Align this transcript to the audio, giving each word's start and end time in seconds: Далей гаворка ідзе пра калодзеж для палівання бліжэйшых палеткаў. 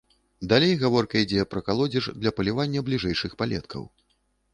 Далей 0.51 0.71
гаворка 0.83 1.19
ідзе 1.25 1.43
пра 1.51 1.61
калодзеж 1.67 2.07
для 2.23 2.31
палівання 2.39 2.81
бліжэйшых 2.87 3.37
палеткаў. 3.43 3.83